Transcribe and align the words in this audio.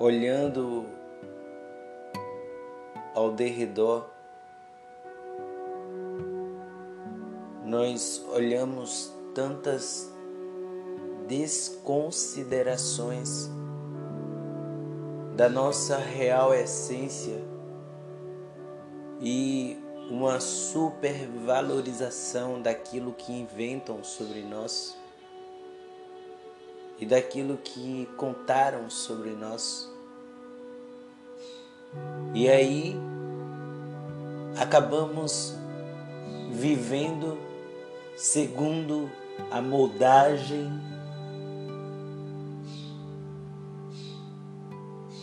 olhando 0.00 0.86
ao 3.14 3.30
derredor, 3.32 4.08
nós 7.66 8.24
olhamos 8.32 9.12
tantas 9.34 10.10
desconsiderações 11.28 13.50
da 15.36 15.50
nossa 15.50 15.98
real 15.98 16.54
essência 16.54 17.44
e 19.20 19.78
uma 20.10 20.40
supervalorização 20.40 22.62
daquilo 22.62 23.12
que 23.12 23.32
inventam 23.32 24.02
sobre 24.02 24.42
nós 24.42 24.98
e 27.00 27.06
daquilo 27.06 27.56
que 27.56 28.06
contaram 28.16 28.90
sobre 28.90 29.30
nós. 29.30 29.89
E 32.34 32.48
aí 32.48 32.96
acabamos 34.60 35.56
vivendo 36.52 37.38
segundo 38.16 39.10
a 39.50 39.60
moldagem 39.60 40.70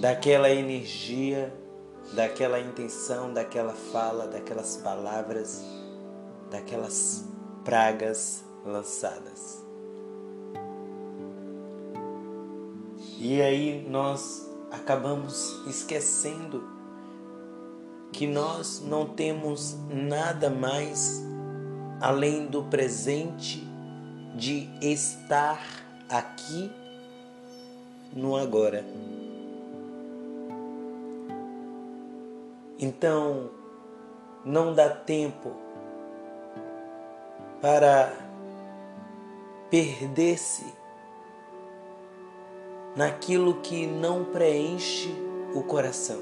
daquela 0.00 0.50
energia 0.50 1.52
daquela 2.12 2.58
intenção, 2.58 3.32
daquela 3.32 3.72
fala, 3.72 4.26
daquelas 4.26 4.76
palavras, 4.78 5.64
daquelas 6.50 7.24
pragas 7.64 8.44
lançadas. 8.64 9.64
E 13.18 13.40
aí 13.40 13.86
nós 13.88 14.49
acabamos 14.70 15.62
esquecendo 15.66 16.62
que 18.12 18.26
nós 18.26 18.82
não 18.84 19.06
temos 19.06 19.76
nada 19.88 20.50
mais 20.50 21.22
além 22.00 22.46
do 22.46 22.64
presente 22.64 23.66
de 24.34 24.68
estar 24.80 25.60
aqui 26.08 26.70
no 28.12 28.36
agora. 28.36 28.84
Então, 32.78 33.50
não 34.44 34.74
dá 34.74 34.88
tempo 34.88 35.54
para 37.60 38.10
perder-se 39.68 40.79
naquilo 42.94 43.54
que 43.60 43.86
não 43.86 44.24
preenche 44.24 45.14
o 45.54 45.62
coração. 45.62 46.20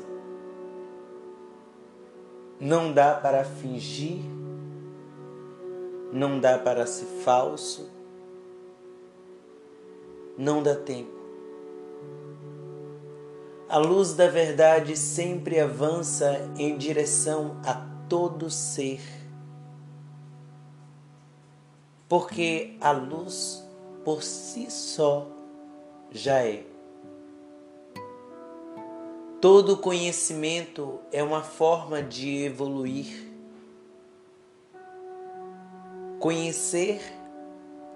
Não 2.60 2.92
dá 2.92 3.14
para 3.14 3.44
fingir, 3.44 4.20
não 6.12 6.40
dá 6.40 6.58
para 6.58 6.86
ser 6.86 7.06
falso, 7.22 7.88
não 10.36 10.62
dá 10.62 10.74
tempo. 10.74 11.18
A 13.68 13.76
luz 13.76 14.14
da 14.14 14.26
verdade 14.28 14.96
sempre 14.96 15.60
avança 15.60 16.50
em 16.56 16.76
direção 16.76 17.60
a 17.64 17.74
todo 18.08 18.50
ser. 18.50 19.00
Porque 22.08 22.78
a 22.80 22.92
luz 22.92 23.62
por 24.02 24.22
si 24.22 24.70
só 24.70 25.37
já 26.10 26.44
é. 26.44 26.64
Todo 29.40 29.76
conhecimento 29.76 30.98
é 31.12 31.22
uma 31.22 31.42
forma 31.42 32.02
de 32.02 32.42
evoluir. 32.42 33.28
Conhecer 36.18 37.00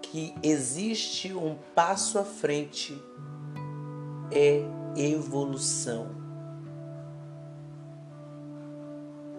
que 0.01 0.35
existe 0.43 1.35
um 1.35 1.57
passo 1.75 2.19
à 2.19 2.25
frente 2.25 2.97
é 4.31 4.63
evolução. 4.97 6.23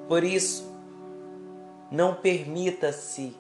Por 0.08 0.24
isso, 0.24 0.74
não 1.90 2.16
permita-se 2.16 3.36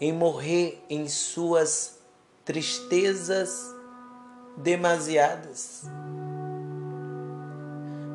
em 0.00 0.12
morrer 0.12 0.84
em 0.90 1.08
suas 1.08 1.98
tristezas 2.44 3.75
demasiadas. 4.56 5.84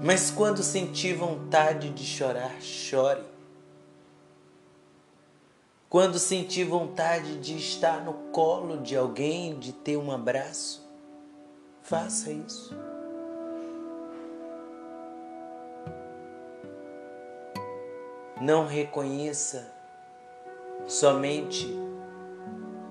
Mas 0.03 0.31
quando 0.31 0.63
sentir 0.63 1.13
vontade 1.13 1.89
de 1.89 2.03
chorar, 2.03 2.61
chore. 2.61 3.23
Quando 5.89 6.17
sentir 6.17 6.63
vontade 6.63 7.37
de 7.37 7.57
estar 7.57 8.03
no 8.03 8.13
colo 8.31 8.77
de 8.77 8.95
alguém, 8.95 9.59
de 9.59 9.73
ter 9.73 9.97
um 9.97 10.11
abraço, 10.11 10.87
faça 11.81 12.31
isso. 12.31 12.73
não 18.41 18.65
reconheça 18.65 19.71
somente 20.87 21.71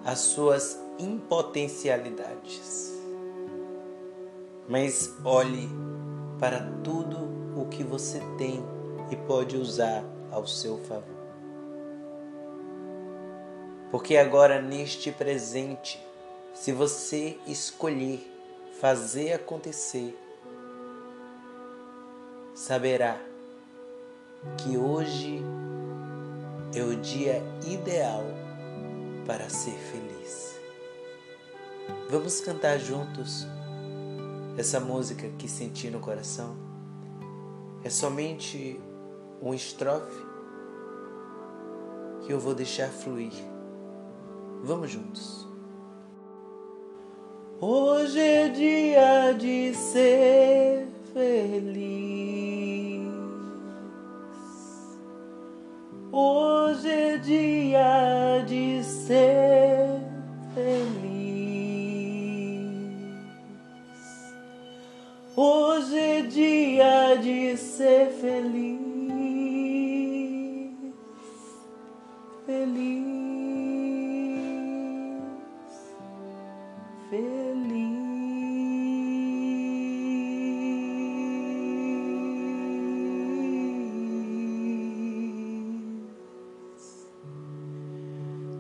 as 0.05 0.21
suas 0.21 0.79
impotencialidades, 0.97 2.93
mas 4.71 5.13
olhe 5.25 5.69
para 6.39 6.61
tudo 6.85 7.19
o 7.61 7.67
que 7.67 7.83
você 7.83 8.21
tem 8.39 8.63
e 9.11 9.17
pode 9.17 9.57
usar 9.57 10.05
ao 10.31 10.47
seu 10.47 10.79
favor. 10.79 11.21
Porque 13.91 14.17
agora, 14.17 14.63
neste 14.63 15.11
presente, 15.11 16.01
se 16.55 16.71
você 16.71 17.37
escolher 17.49 18.25
fazer 18.81 19.33
acontecer, 19.33 20.17
saberá 22.55 23.21
que 24.57 24.77
hoje 24.77 25.43
é 26.77 26.83
o 26.85 26.95
dia 26.95 27.43
ideal 27.67 28.23
para 29.27 29.51
ser 29.51 29.75
feliz. 29.75 30.55
Vamos 32.09 32.41
cantar 32.41 32.79
juntos 32.79 33.49
essa 34.57 34.81
música 34.81 35.29
que 35.39 35.49
senti 35.49 35.91
no 35.91 36.01
coração? 36.01 36.57
É 37.83 37.91
somente 37.91 38.81
um 39.41 39.55
estrofe 39.55 40.27
que 42.23 42.33
eu 42.33 42.39
vou 42.39 42.55
deixar 42.55 42.89
fluir. 42.89 43.33
Vamos 44.63 44.91
juntos. 44.91 45.49
Hoje 47.61 48.21
é 48.21 48.49
dia 48.49 49.33
de 49.33 49.75
ser 49.75 50.87
feliz. 51.13 52.21
Hoje 56.13 56.89
é 56.89 57.19
dia 57.19 58.45
de 58.47 58.83
ser 58.85 59.50
de 67.21 67.57
ser 67.57 68.11
feliz. 68.21 68.81
Feliz. 72.47 73.11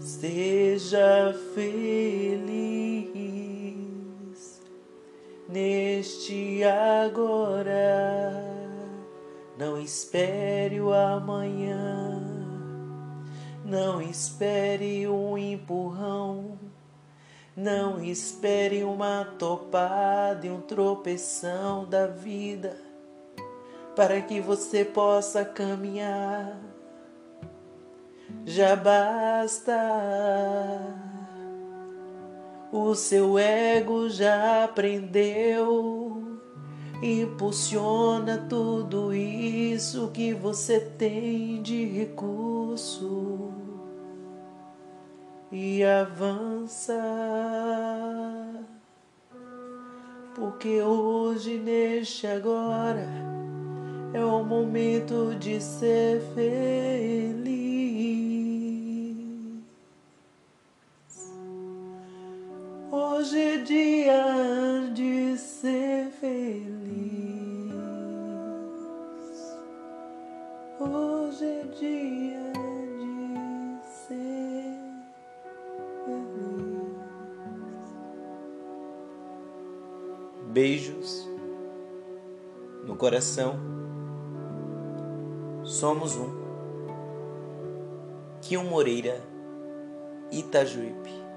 Seja 0.00 1.34
feliz 1.54 3.10
neste 5.48 6.62
agora. 6.64 8.19
Espere 9.90 10.80
o 10.80 10.94
amanhã. 10.94 12.22
Não 13.64 14.00
espere 14.00 15.08
um 15.08 15.36
empurrão. 15.36 16.56
Não 17.56 18.00
espere 18.00 18.84
uma 18.84 19.24
topada 19.36 20.46
e 20.46 20.50
um 20.50 20.60
tropeção 20.60 21.84
da 21.86 22.06
vida 22.06 22.76
para 23.96 24.20
que 24.20 24.40
você 24.40 24.84
possa 24.84 25.44
caminhar 25.44 26.56
já 28.46 28.76
basta. 28.76 29.76
O 32.70 32.94
seu 32.94 33.36
ego 33.36 34.08
já 34.08 34.62
aprendeu 34.62 36.09
impulsiona 37.02 38.36
tudo 38.48 39.14
isso 39.14 40.10
que 40.12 40.34
você 40.34 40.80
tem 40.80 41.62
de 41.62 41.86
recurso 41.86 43.50
e 45.50 45.82
avança. 45.82 46.94
Porque 50.34 50.80
hoje, 50.82 51.58
neste 51.58 52.26
agora, 52.26 53.08
é 54.12 54.24
o 54.24 54.44
momento 54.44 55.34
de 55.38 55.60
ser 55.60 56.20
feliz. 56.34 57.40
Hoje 62.92 63.38
é 63.38 63.56
dia 63.58 64.90
de 64.94 65.29
Beijos 80.52 81.30
no 82.84 82.96
coração. 82.96 83.54
Somos 85.62 86.16
um. 86.16 86.40
Kion 88.42 88.64
Moreira, 88.64 89.22
Itajuípe. 90.32 91.29